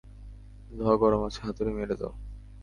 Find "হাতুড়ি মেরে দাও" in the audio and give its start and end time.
1.45-2.13